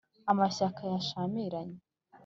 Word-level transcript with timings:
amashyaka 0.31 0.81
yashyamiranye 0.93 1.79